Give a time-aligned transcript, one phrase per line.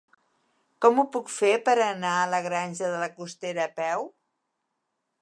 [0.85, 4.13] Com ho puc fer per anar a la Granja de la Costera a peu?